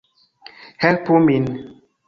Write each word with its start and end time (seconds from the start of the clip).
Helpu 0.85 1.19
min 1.29 1.45